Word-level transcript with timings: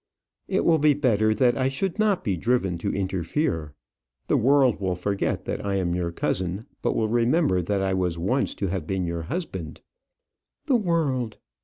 "It 0.47 0.65
will 0.65 0.79
be 0.79 0.95
better 0.95 1.31
that 1.31 1.55
I 1.55 1.69
should 1.69 1.99
not 1.99 2.23
be 2.23 2.35
driven 2.35 2.79
to 2.79 2.91
interfere. 2.91 3.75
The 4.25 4.35
world 4.35 4.79
will 4.79 4.95
forget 4.95 5.45
that 5.45 5.63
I 5.63 5.75
am 5.75 5.93
your 5.93 6.11
cousin, 6.11 6.65
but 6.81 6.95
will 6.95 7.07
remember 7.07 7.61
that 7.61 7.83
I 7.83 7.93
was 7.93 8.17
once 8.17 8.55
to 8.55 8.67
have 8.69 8.87
been 8.87 9.05
your 9.05 9.21
husband." 9.21 9.81
"The 10.65 10.75
world! 10.77 11.37